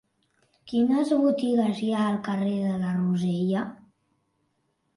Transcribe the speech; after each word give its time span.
Quines 0.71 1.11
botigues 1.25 1.83
hi 1.85 1.91
ha 1.93 2.01
al 2.13 2.17
carrer 2.29 2.55
de 2.63 2.73
la 2.87 2.97
Rosella? 2.99 3.65